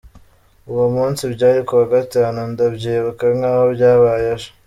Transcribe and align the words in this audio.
Uwo 0.71 0.85
munsi 0.95 1.21
byari 1.33 1.59
ku 1.67 1.73
wa 1.79 1.85
gatanu 1.93 2.39
ndabyibuka 2.51 3.25
nk’aho 3.37 3.63
byabaye 3.75 4.25
ejo. 4.35 4.49